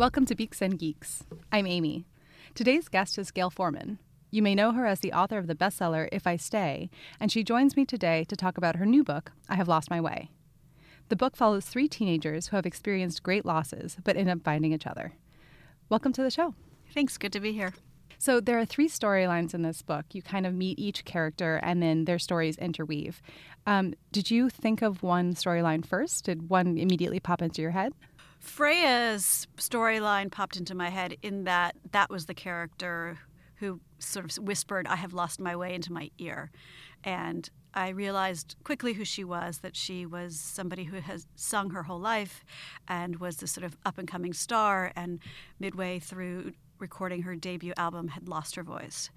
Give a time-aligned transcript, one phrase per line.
[0.00, 1.24] Welcome to Beaks and Geeks.
[1.52, 2.06] I'm Amy.
[2.54, 3.98] Today's guest is Gayle Forman.
[4.30, 6.88] You may know her as the author of the bestseller If I Stay,
[7.20, 10.00] and she joins me today to talk about her new book, I Have Lost My
[10.00, 10.30] Way.
[11.10, 14.86] The book follows three teenagers who have experienced great losses but end up finding each
[14.86, 15.12] other.
[15.90, 16.54] Welcome to the show.
[16.94, 17.74] Thanks, good to be here.
[18.16, 20.06] So, there are three storylines in this book.
[20.12, 23.20] You kind of meet each character and then their stories interweave.
[23.66, 26.24] Um, did you think of one storyline first?
[26.24, 27.92] Did one immediately pop into your head?
[28.40, 33.18] Freya's storyline popped into my head in that that was the character
[33.56, 36.50] who sort of whispered, I have lost my way into my ear.
[37.04, 41.84] And I realized quickly who she was that she was somebody who has sung her
[41.84, 42.44] whole life
[42.88, 45.20] and was this sort of up and coming star, and
[45.58, 49.10] midway through recording her debut album had lost her voice.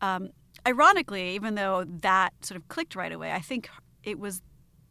[0.00, 0.30] Um,
[0.66, 3.68] ironically, even though that sort of clicked right away, I think
[4.02, 4.40] it was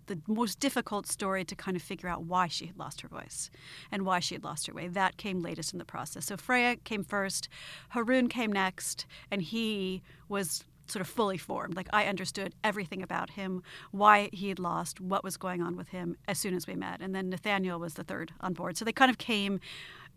[0.10, 3.50] the most difficult story to kind of figure out why she had lost her voice
[3.92, 4.88] and why she had lost her way.
[4.88, 6.26] That came latest in the process.
[6.26, 7.48] So Freya came first,
[7.90, 11.76] Harun came next, and he was sort of fully formed.
[11.76, 15.90] Like I understood everything about him, why he had lost, what was going on with
[15.90, 17.00] him as soon as we met.
[17.00, 18.76] And then Nathaniel was the third on board.
[18.76, 19.60] So they kind of came,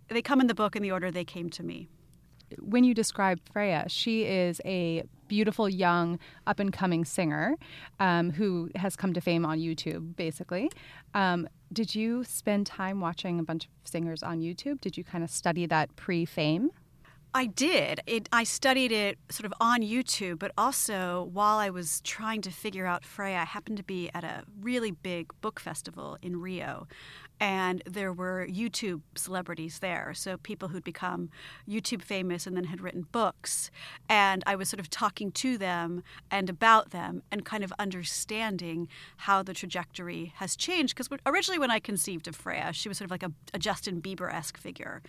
[0.09, 1.89] they come in the book in the order they came to me
[2.61, 7.57] when you describe Freya, she is a beautiful young up and coming singer
[8.01, 10.71] um, who has come to fame on YouTube, basically.
[11.15, 14.79] Um, did you spend time watching a bunch of singers on YouTube?
[14.83, 16.71] Did you kind of study that pre fame?
[17.35, 18.01] I did.
[18.07, 22.51] It, I studied it sort of on YouTube, but also while I was trying to
[22.51, 26.87] figure out Freya, I happened to be at a really big book festival in Rio
[27.43, 30.15] and there were YouTube celebrities there.
[30.15, 31.29] So people who'd become
[31.69, 33.69] YouTube famous and then had written books.
[34.09, 38.87] And I was sort of talking to them and about them and kind of understanding
[39.17, 40.95] how the trajectory has changed.
[40.95, 44.01] Because originally, when I conceived of Freya, she was sort of like a, a Justin
[44.01, 45.03] Bieber esque figure.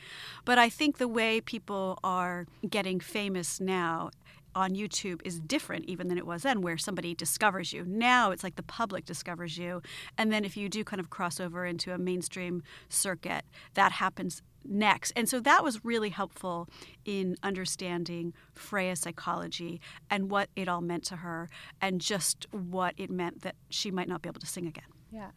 [0.44, 4.10] But I think the way people are getting famous now
[4.56, 7.86] on YouTube is different even than it was then, where somebody discovers you.
[7.86, 9.82] Now it's like the public discovers you.
[10.18, 14.42] And then if you do kind of cross over into a mainstream circuit, that happens
[14.66, 15.12] next.
[15.16, 16.70] And so that was really helpful
[17.06, 21.50] in understanding Freya's psychology and what it all meant to her
[21.82, 24.86] and just what it meant that she might not be able to sing again.
[25.12, 25.32] Yeah.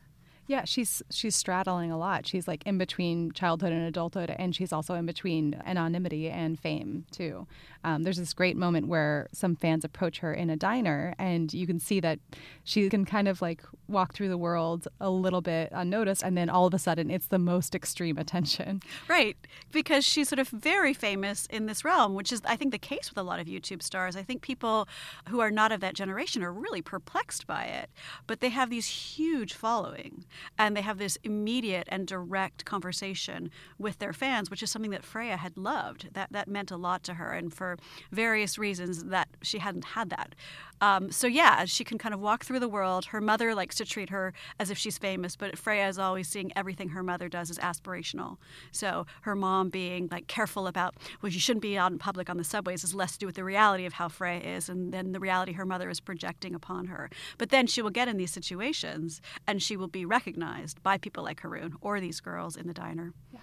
[0.48, 2.26] Yeah, she's she's straddling a lot.
[2.26, 7.04] She's like in between childhood and adulthood, and she's also in between anonymity and fame
[7.10, 7.46] too.
[7.82, 11.66] Um, there's this great moment where some fans approach her in a diner, and you
[11.66, 12.18] can see that
[12.64, 16.48] she can kind of like walk through the world a little bit unnoticed, and then
[16.48, 18.82] all of a sudden it's the most extreme attention.
[19.08, 19.36] Right,
[19.72, 23.10] because she's sort of very famous in this realm, which is I think the case
[23.10, 24.16] with a lot of YouTube stars.
[24.16, 24.88] I think people
[25.28, 27.90] who are not of that generation are really perplexed by it,
[28.26, 30.24] but they have these huge following
[30.58, 35.04] and they have this immediate and direct conversation with their fans, which is something that
[35.04, 36.08] Freya had loved.
[36.12, 37.78] That that meant a lot to her, and for
[38.10, 40.34] various reasons that she hadn't had that.
[40.80, 43.06] Um, so yeah, she can kind of walk through the world.
[43.06, 46.52] Her mother likes to treat her as if she's famous, but Freya is always seeing
[46.54, 48.36] everything her mother does as aspirational.
[48.72, 52.36] So her mom being like careful about well, you shouldn't be out in public on
[52.36, 55.12] the subways is less to do with the reality of how Freya is, and then
[55.12, 57.10] the reality her mother is projecting upon her.
[57.38, 60.25] But then she will get in these situations, and she will be recognized
[60.82, 63.12] by people like Harun or these girls in the diner.
[63.32, 63.40] Yeah.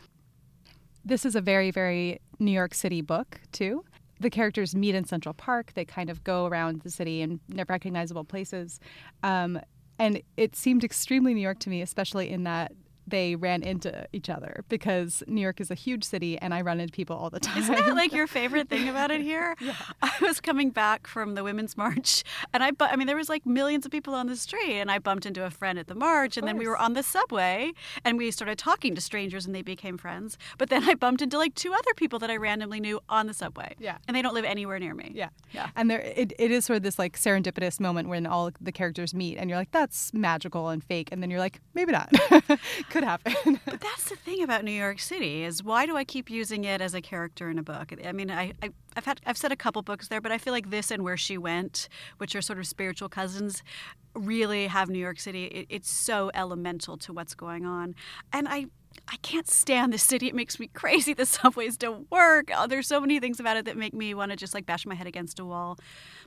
[1.05, 3.83] This is a very, very New York City book, too
[4.23, 5.73] the characters meet in Central Park.
[5.73, 8.79] They kind of go around the city in recognizable places.
[9.21, 9.59] Um,
[9.99, 12.71] and it seemed extremely New York to me, especially in that
[13.07, 16.79] they ran into each other because New York is a huge city and I run
[16.79, 17.57] into people all the time.
[17.57, 19.55] Isn't that like your favorite thing about it here?
[19.59, 19.75] yeah.
[20.01, 23.29] I was coming back from the Women's March and I, bu- I mean, there was
[23.29, 25.95] like millions of people on the street and I bumped into a friend at the
[25.95, 27.71] march and then we were on the subway
[28.05, 30.37] and we started talking to strangers and they became friends.
[30.57, 33.33] But then I bumped into like two other people that I randomly knew on the
[33.33, 33.75] subway.
[33.79, 33.97] Yeah.
[34.07, 35.11] And they don't live anywhere near me.
[35.13, 35.29] Yeah.
[35.51, 35.69] Yeah.
[35.75, 39.13] And there, it, it is sort of this like serendipitous moment when all the characters
[39.13, 41.09] meet and you're like, that's magical and fake.
[41.11, 42.11] And then you're like, maybe not.
[42.93, 43.59] could happen.
[43.65, 46.79] but that's the thing about New York City is why do I keep using it
[46.79, 47.91] as a character in a book?
[48.05, 50.53] I mean, I, I have had I've said a couple books there, but I feel
[50.53, 53.63] like this and Where She Went, which are sort of spiritual cousins,
[54.15, 55.45] really have New York City.
[55.45, 57.95] It, it's so elemental to what's going on,
[58.31, 58.67] and I
[59.07, 60.27] I can't stand the city.
[60.27, 61.13] It makes me crazy.
[61.13, 62.51] The subways don't work.
[62.55, 64.85] Oh, there's so many things about it that make me want to just like bash
[64.85, 65.77] my head against a wall.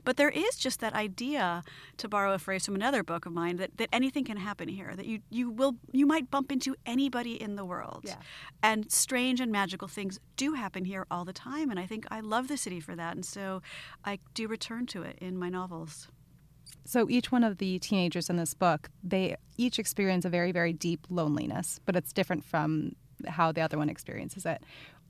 [0.03, 1.63] But there is just that idea,
[1.97, 4.93] to borrow a phrase from another book of mine, that, that anything can happen here.
[4.95, 8.03] That you you will you might bump into anybody in the world.
[8.03, 8.15] Yeah.
[8.61, 11.69] And strange and magical things do happen here all the time.
[11.71, 13.15] And I think I love the city for that.
[13.15, 13.61] And so
[14.03, 16.09] I do return to it in my novels.
[16.85, 20.73] So each one of the teenagers in this book, they each experience a very, very
[20.73, 22.95] deep loneliness, but it's different from
[23.27, 24.61] how the other one experiences it.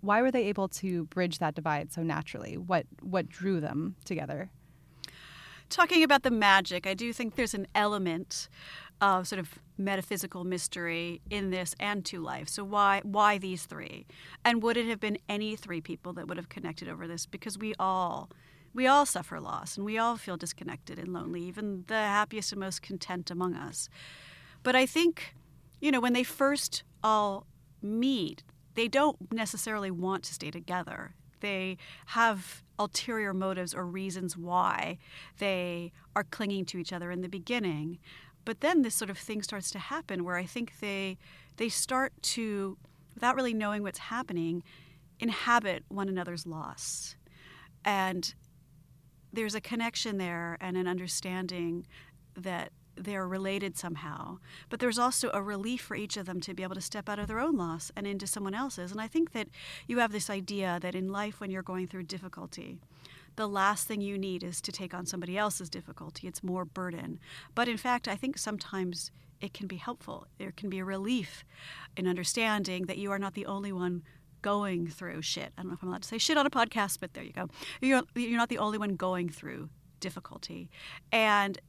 [0.01, 2.57] why were they able to bridge that divide so naturally?
[2.57, 4.49] What what drew them together?
[5.69, 8.47] Talking about the magic, I do think there's an element
[9.01, 12.47] of sort of metaphysical mystery in this and to life.
[12.47, 14.05] So why why these three?
[14.45, 17.25] And would it have been any three people that would have connected over this?
[17.25, 18.29] Because we all
[18.73, 22.59] we all suffer loss and we all feel disconnected and lonely, even the happiest and
[22.59, 23.89] most content among us.
[24.63, 25.35] But I think,
[25.79, 27.45] you know, when they first all
[27.81, 28.43] meet,
[28.75, 31.15] they don't necessarily want to stay together.
[31.39, 31.77] They
[32.07, 34.97] have ulterior motives or reasons why
[35.39, 37.99] they are clinging to each other in the beginning.
[38.45, 41.17] But then this sort of thing starts to happen where I think they
[41.57, 42.77] they start to,
[43.15, 44.63] without really knowing what's happening,
[45.19, 47.15] inhabit one another's loss.
[47.83, 48.33] And
[49.31, 51.85] there's a connection there and an understanding
[52.35, 54.39] that they're related somehow.
[54.69, 57.19] But there's also a relief for each of them to be able to step out
[57.19, 58.91] of their own loss and into someone else's.
[58.91, 59.49] And I think that
[59.87, 62.79] you have this idea that in life, when you're going through difficulty,
[63.35, 66.27] the last thing you need is to take on somebody else's difficulty.
[66.27, 67.19] It's more burden.
[67.53, 70.25] But in fact, I think sometimes it can be helpful.
[70.39, 71.45] There can be a relief
[71.95, 74.01] in understanding that you are not the only one
[74.41, 75.51] going through shit.
[75.57, 77.33] I don't know if I'm allowed to say shit on a podcast, but there you
[77.33, 77.49] go.
[77.81, 79.69] You're, you're not the only one going through
[79.99, 80.69] difficulty.
[81.11, 81.59] And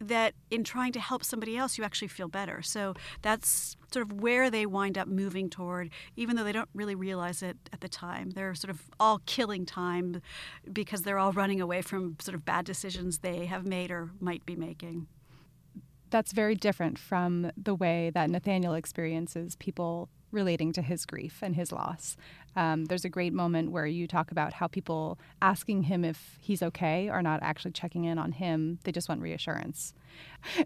[0.00, 2.62] that in trying to help somebody else, you actually feel better.
[2.62, 6.94] So that's sort of where they wind up moving toward, even though they don't really
[6.94, 8.30] realize it at the time.
[8.30, 10.22] They're sort of all killing time
[10.72, 14.46] because they're all running away from sort of bad decisions they have made or might
[14.46, 15.06] be making.
[16.08, 21.56] That's very different from the way that Nathaniel experiences people relating to his grief and
[21.56, 22.16] his loss.
[22.56, 26.62] Um, there's a great moment where you talk about how people asking him if he's
[26.62, 28.78] okay are not actually checking in on him.
[28.84, 29.94] They just want reassurance.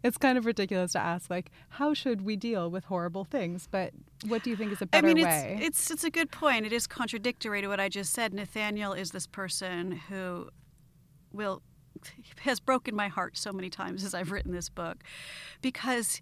[0.03, 3.69] It's kind of ridiculous to ask, like, how should we deal with horrible things?
[3.71, 3.93] But
[4.27, 5.59] what do you think is a better I mean, way?
[5.61, 6.65] It's, it's, it's a good point.
[6.65, 8.33] It is contradictory to what I just said.
[8.33, 10.49] Nathaniel is this person who
[11.33, 11.63] will
[12.41, 14.99] has broken my heart so many times as I've written this book
[15.61, 16.21] because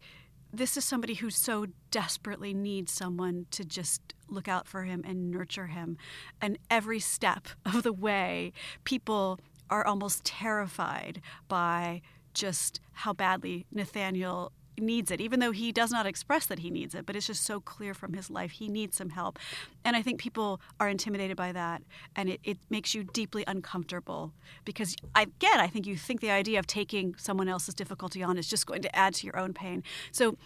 [0.52, 5.30] this is somebody who so desperately needs someone to just look out for him and
[5.30, 5.96] nurture him.
[6.40, 8.52] And every step of the way,
[8.84, 9.40] people
[9.70, 12.02] are almost terrified by
[12.34, 14.52] just how badly Nathaniel
[14.82, 17.44] needs it, even though he does not express that he needs it, but it's just
[17.44, 19.38] so clear from his life he needs some help.
[19.84, 21.82] And I think people are intimidated by that,
[22.14, 24.32] and it, it makes you deeply uncomfortable
[24.64, 28.48] because, again, I think you think the idea of taking someone else's difficulty on is
[28.48, 29.82] just going to add to your own pain.
[30.10, 30.36] So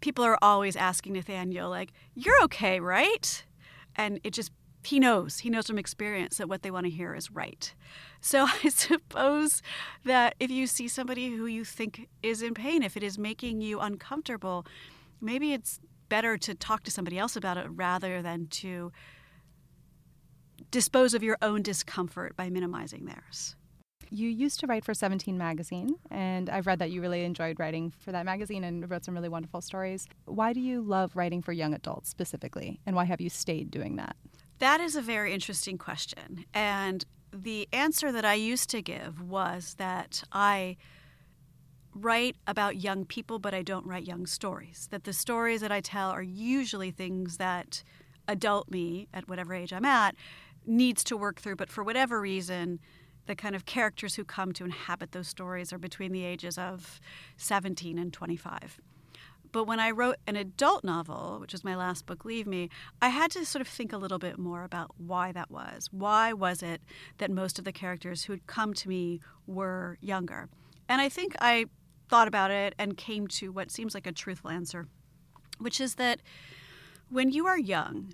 [0.00, 3.44] people are always asking Nathaniel, like, you're okay, right?
[3.96, 4.52] And it just
[4.86, 7.74] he knows he knows from experience that what they want to hear is right
[8.20, 9.62] so i suppose
[10.04, 13.60] that if you see somebody who you think is in pain if it is making
[13.60, 14.66] you uncomfortable
[15.20, 18.92] maybe it's better to talk to somebody else about it rather than to
[20.70, 23.56] dispose of your own discomfort by minimizing theirs
[24.10, 27.92] you used to write for 17 magazine, and I've read that you really enjoyed writing
[27.98, 30.06] for that magazine and wrote some really wonderful stories.
[30.26, 33.96] Why do you love writing for young adults specifically, and why have you stayed doing
[33.96, 34.14] that?
[34.58, 36.44] That is a very interesting question.
[36.54, 40.76] And the answer that I used to give was that I
[41.94, 44.88] write about young people, but I don't write young stories.
[44.90, 47.82] That the stories that I tell are usually things that
[48.28, 50.14] adult me, at whatever age I'm at,
[50.66, 52.80] needs to work through, but for whatever reason,
[53.26, 57.00] the kind of characters who come to inhabit those stories are between the ages of
[57.36, 58.80] 17 and 25.
[59.56, 62.68] But when I wrote an adult novel, which was my last book, Leave Me,
[63.00, 65.88] I had to sort of think a little bit more about why that was.
[65.90, 66.82] Why was it
[67.16, 70.50] that most of the characters who had come to me were younger?
[70.90, 71.64] And I think I
[72.10, 74.88] thought about it and came to what seems like a truthful answer,
[75.56, 76.20] which is that
[77.08, 78.12] when you are young,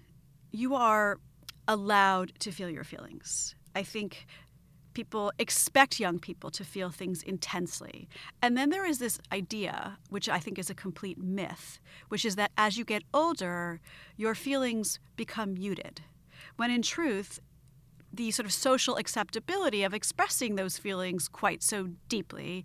[0.52, 1.18] you are
[1.66, 3.56] allowed to feel your feelings.
[3.74, 4.28] I think
[4.94, 8.08] people expect young people to feel things intensely.
[8.40, 12.36] And then there is this idea, which I think is a complete myth, which is
[12.36, 13.80] that as you get older,
[14.16, 16.02] your feelings become muted.
[16.56, 17.40] When in truth,
[18.12, 22.64] the sort of social acceptability of expressing those feelings quite so deeply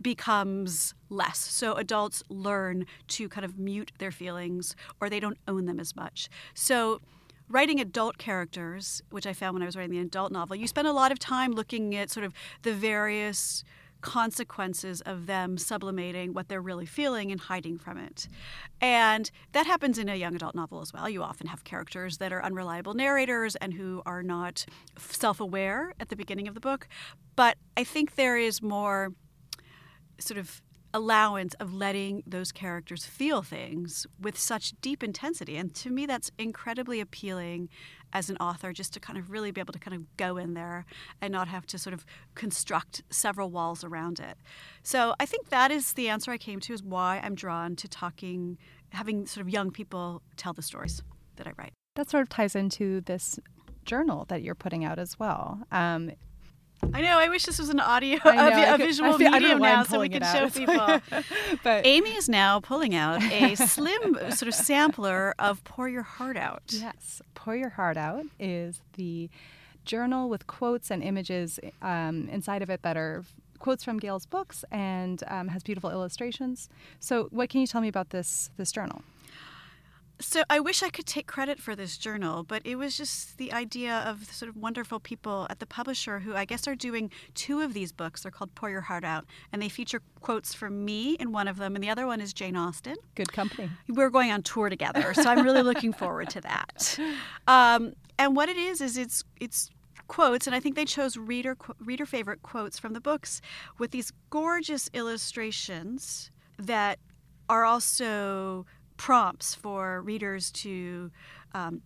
[0.00, 1.38] becomes less.
[1.38, 5.96] So adults learn to kind of mute their feelings or they don't own them as
[5.96, 6.28] much.
[6.54, 7.00] So
[7.48, 10.88] writing adult characters, which I found when I was writing the adult novel, you spend
[10.88, 13.64] a lot of time looking at sort of the various
[14.00, 18.28] consequences of them sublimating what they're really feeling and hiding from it.
[18.80, 21.08] And that happens in a young adult novel as well.
[21.08, 24.66] You often have characters that are unreliable narrators and who are not
[24.98, 26.88] self aware at the beginning of the book.
[27.34, 29.12] But I think there is more
[30.18, 30.62] sort of
[30.96, 35.56] allowance of letting those characters feel things with such deep intensity.
[35.56, 37.68] And to me, that's incredibly appealing
[38.12, 40.54] as an author, just to kind of really be able to kind of go in
[40.54, 40.86] there
[41.20, 44.38] and not have to sort of construct several walls around it.
[44.82, 47.88] So I think that is the answer I came to is why I'm drawn to
[47.88, 48.56] talking,
[48.90, 51.02] having sort of young people tell the stories
[51.36, 51.72] that I write.
[51.96, 53.38] That sort of ties into this
[53.84, 55.60] journal that you're putting out as well.
[55.70, 56.12] Um,
[56.94, 57.18] I know.
[57.18, 59.48] I wish this was an audio, know, a, a could- visual feel- I don't know
[59.54, 61.00] medium now, so we can show people.
[61.62, 66.36] but Amy is now pulling out a slim sort of sampler of "Pour Your Heart
[66.36, 69.28] Out." Yes, Pour Your Heart Out is the
[69.84, 73.24] journal with quotes and images um, inside of it that are
[73.58, 76.68] quotes from Gayle's books and um, has beautiful illustrations.
[77.00, 79.02] So, what can you tell me about this this journal?
[80.18, 83.52] So I wish I could take credit for this journal, but it was just the
[83.52, 87.60] idea of sort of wonderful people at the publisher who I guess are doing two
[87.60, 88.22] of these books.
[88.22, 91.58] They're called "Pour Your Heart Out," and they feature quotes from me in one of
[91.58, 92.96] them, and the other one is Jane Austen.
[93.14, 93.70] Good company.
[93.88, 96.98] we're going on tour together, so I'm really looking forward to that.
[97.48, 99.70] Um, and what it is is it's it's
[100.08, 103.40] quotes, and I think they chose reader reader favorite quotes from the books
[103.78, 106.98] with these gorgeous illustrations that
[107.48, 108.66] are also
[108.96, 111.10] prompts for readers to.
[111.54, 111.82] Um,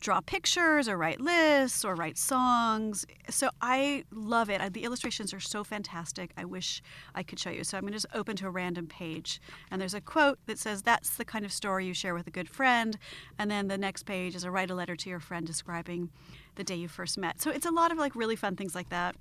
[0.00, 3.06] draw pictures or write lists or write songs.
[3.30, 4.72] So I love it.
[4.72, 6.30] The illustrations are so fantastic.
[6.36, 6.82] I wish
[7.14, 7.64] I could show you.
[7.64, 9.40] So I'm going to just open to a random page.
[9.70, 12.30] And there's a quote that says, That's the kind of story you share with a
[12.30, 12.98] good friend.
[13.38, 16.10] And then the next page is a write a letter to your friend describing
[16.56, 17.40] the day you first met.
[17.40, 19.16] So it's a lot of like really fun things like that.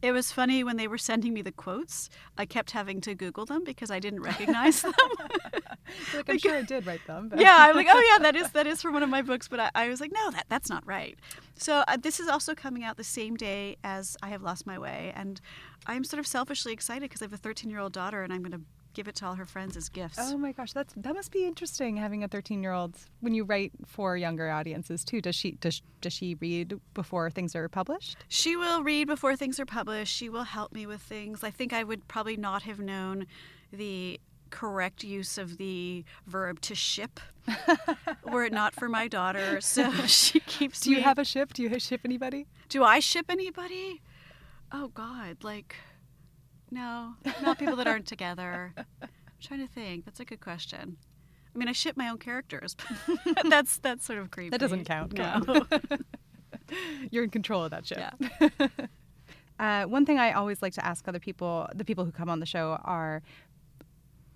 [0.00, 3.46] It was funny when they were sending me the quotes, I kept having to Google
[3.46, 4.92] them because I didn't recognize them.
[6.14, 7.30] Like, I'm sure I did write them.
[7.30, 9.48] But yeah, I'm like, oh yeah, that is that is from one of my books,
[9.48, 11.18] but I, I was like, no, that that's not right.
[11.56, 14.78] So uh, this is also coming out the same day as I have lost my
[14.78, 15.40] way, and
[15.86, 18.42] I'm sort of selfishly excited because I have a 13 year old daughter, and I'm
[18.42, 18.60] going to
[18.98, 20.18] give it to all her friends as gifts.
[20.20, 23.44] Oh my gosh, that's that must be interesting having a 13 year old when you
[23.44, 25.20] write for younger audiences too.
[25.20, 28.16] Does she does does she read before things are published?
[28.26, 30.12] She will read before things are published.
[30.12, 31.44] She will help me with things.
[31.44, 33.26] I think I would probably not have known
[33.72, 34.18] the
[34.50, 37.20] correct use of the verb to ship
[38.24, 39.60] were it not for my daughter.
[39.60, 41.52] So she keeps Do you me- have a ship?
[41.52, 42.48] Do you ship anybody?
[42.68, 44.02] Do I ship anybody?
[44.72, 45.76] Oh God, like
[46.70, 48.74] no, not people that aren't together.
[48.76, 49.08] I'm
[49.40, 50.04] trying to think.
[50.04, 50.96] That's a good question.
[51.54, 52.76] I mean, I ship my own characters.
[53.24, 54.50] but that's that's sort of creepy.
[54.50, 55.14] That doesn't count.
[55.14, 55.66] No.
[57.10, 57.98] You're in control of that ship.
[58.20, 58.48] Yeah.
[59.58, 62.38] Uh, one thing I always like to ask other people, the people who come on
[62.38, 63.22] the show, are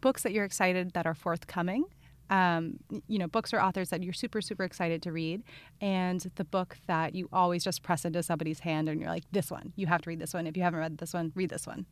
[0.01, 1.85] books that you're excited that are forthcoming.
[2.29, 5.45] Um, you know, books or authors that you're super, super excited to read,
[5.81, 9.49] and the book that you always just press into somebody's hand and you're like, this
[9.49, 10.49] one, you have to read this one.
[10.49, 11.87] If you haven't read this one, read this one.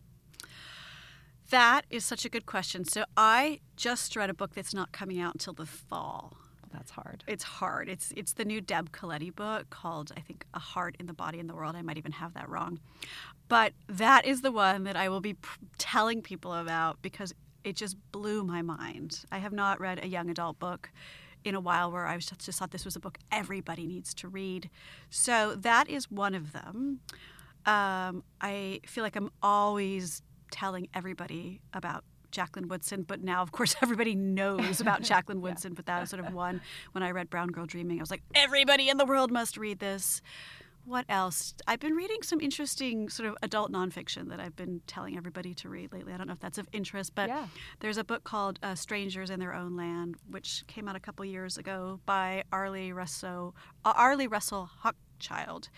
[1.51, 2.85] That is such a good question.
[2.85, 6.37] So I just read a book that's not coming out until the fall.
[6.73, 7.25] That's hard.
[7.27, 7.89] It's hard.
[7.89, 11.41] It's it's the new Deb Caletti book called I think A Heart in the Body
[11.41, 11.75] in the World.
[11.75, 12.79] I might even have that wrong,
[13.49, 17.75] but that is the one that I will be pr- telling people about because it
[17.75, 19.25] just blew my mind.
[19.33, 20.91] I have not read a young adult book
[21.45, 24.15] in a while where I was just, just thought this was a book everybody needs
[24.15, 24.71] to read.
[25.11, 27.01] So that is one of them.
[27.67, 33.75] Um, I feel like I'm always telling everybody about Jacqueline Woodson, but now, of course,
[33.83, 35.75] everybody knows about Jacqueline Woodson.
[35.75, 36.61] But that was sort of one
[36.93, 37.99] when I read Brown Girl Dreaming.
[37.99, 40.23] I was like, everybody in the world must read this.
[40.87, 41.55] What else?
[41.69, 45.69] I've been reading some interesting sort of adult nonfiction that I've been telling everybody to
[45.69, 46.13] read lately.
[46.13, 47.47] I don't know if that's of interest, but Yeah.
[47.81, 51.25] there's a book called uh, Strangers in Their Own Land, which came out a couple
[51.27, 53.55] years ago by Arlie Russell,
[53.85, 55.69] uh, Arlie Russell Hochschild,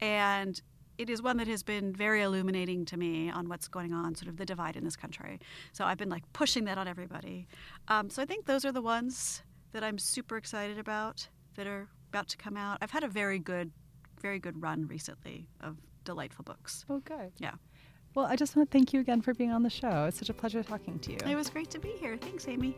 [0.00, 0.60] and
[1.00, 4.28] it is one that has been very illuminating to me on what's going on, sort
[4.28, 5.40] of the divide in this country.
[5.72, 7.46] So I've been like pushing that on everybody.
[7.88, 9.42] Um, so I think those are the ones
[9.72, 12.78] that I'm super excited about that are about to come out.
[12.82, 13.70] I've had a very good,
[14.20, 16.84] very good run recently of delightful books.
[16.90, 17.32] Oh, good.
[17.38, 17.52] Yeah.
[18.14, 20.04] Well, I just want to thank you again for being on the show.
[20.06, 21.18] It's such a pleasure talking to you.
[21.26, 22.18] It was great to be here.
[22.18, 22.76] Thanks, Amy.